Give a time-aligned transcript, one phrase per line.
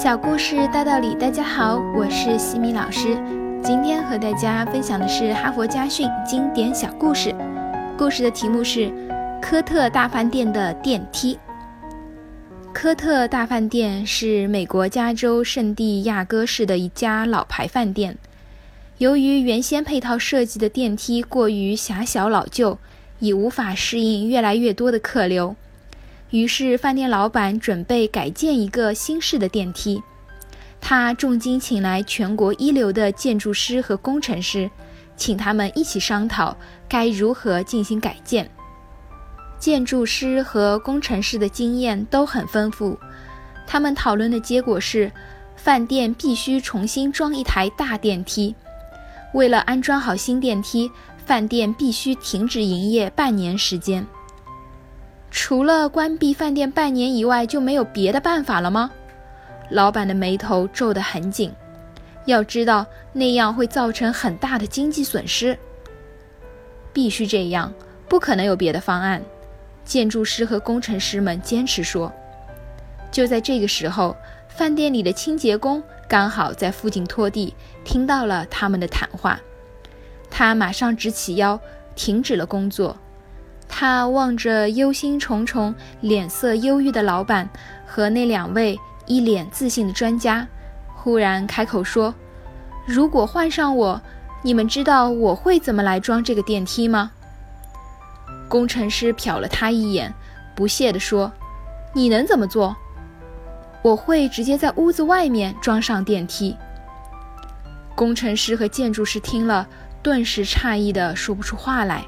[0.00, 3.16] 小故事大道理，大家好，我是西米老师。
[3.64, 7.34] 今天和大家分享的是哈佛家训经典小故事。
[7.98, 8.92] 故事的题目是
[9.42, 11.36] 科特大饭店的电梯。
[12.72, 18.16] 科特大饭店是美国加州圣地亚哥市的一家老牌饭店。
[18.98, 22.78] 由于原先配套设计的电梯过于狭小老旧，
[23.18, 25.56] 已无法适应越来越多的客流，
[26.30, 30.02] 于是饭店老板准备改建一个新式的电梯。
[30.80, 34.70] 他重金请来全国一流的建筑师和工程师，
[35.16, 36.56] 请他们一起商讨
[36.88, 38.48] 该如何进行改建。
[39.58, 42.96] 建筑师和工程师的经验都很丰富，
[43.66, 45.10] 他们讨论的结果是，
[45.56, 48.54] 饭店必须重新装一台大电梯。
[49.34, 50.88] 为了安装好新电梯，
[51.26, 54.06] 饭店必须停止营业半年时间。
[55.30, 58.90] 除了关闭饭店半年以外，就没有别的办法了吗？
[59.70, 61.52] 老板的眉头皱得很紧。
[62.24, 65.58] 要知道，那样会造成很大的经济损失。
[66.92, 67.72] 必须这样，
[68.08, 69.22] 不可能有别的方案。
[69.84, 72.12] 建筑师和工程师们坚持说。
[73.10, 74.14] 就在这个时候，
[74.48, 75.82] 饭店里的清洁工。
[76.08, 79.38] 刚好在附近拖地，听到了他们的谈话，
[80.30, 81.60] 他马上直起腰，
[81.94, 82.96] 停止了工作。
[83.80, 87.48] 他望着忧心忡忡、脸色忧郁的老板
[87.86, 88.76] 和那两位
[89.06, 90.44] 一脸自信的专家，
[90.96, 92.12] 忽然开口说
[92.88, 94.02] ：“如果换上我，
[94.42, 97.12] 你们知道我会怎么来装这个电梯吗？”
[98.50, 100.12] 工程师瞟了他一眼，
[100.56, 101.30] 不屑地说
[101.94, 102.76] ：“你能怎么做？”
[103.82, 106.56] 我会直接在屋子外面装上电梯。
[107.94, 109.68] 工程师和建筑师听了，
[110.02, 112.04] 顿时诧异的说不出话来。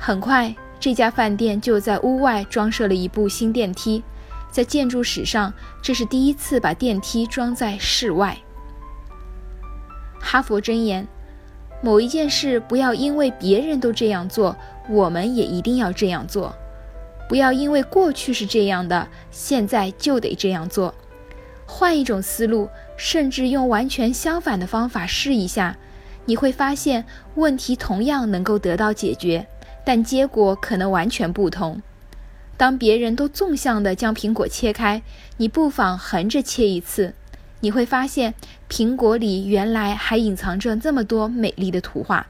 [0.00, 4.02] 很快，这家饭店就在屋外装设了一部新电梯，
[4.50, 8.36] 在建筑史上，这是第一次把电梯装在室外。
[10.20, 11.06] 哈佛箴言：
[11.82, 14.56] 某一件事不要因为别人都这样做，
[14.88, 16.54] 我们也一定要这样做。
[17.28, 20.94] 不要因为过去是这样的，现在就得这样做。
[21.66, 25.76] 换一种思路，甚至用完全相反的方法试一下，
[26.24, 29.46] 你会发现问题同样能够得到解决，
[29.84, 31.82] 但结果可能完全不同。
[32.56, 35.02] 当别人都纵向的将苹果切开，
[35.36, 37.14] 你不妨横着切一次，
[37.60, 38.34] 你会发现
[38.68, 42.26] 苹果里原来还隐藏着这么多美丽的图画。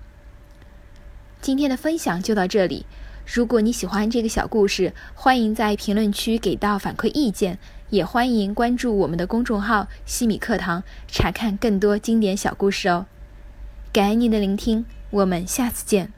[1.40, 2.84] 今天的分享就到这里。
[3.26, 7.58] 如果你喜欢这个小故事，欢迎在评论区给到反馈意见，
[7.90, 13.06] 也欢迎关注我们的公众号“西米课堂”，查看更多经典小故事哦。
[13.92, 16.17] 感恩您的聆听，我们下次见。